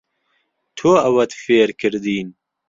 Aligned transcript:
تۆ 0.77 0.89
ئەوەت 1.03 1.31
فێر 1.43 1.69
کردین. 1.81 2.27